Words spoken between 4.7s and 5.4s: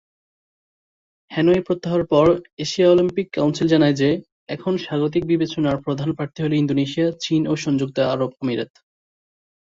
স্বাগতিক